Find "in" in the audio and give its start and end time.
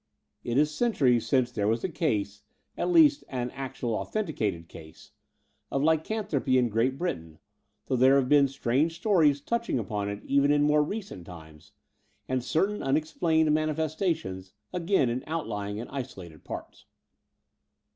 6.57-6.69, 10.51-10.63, 15.07-15.23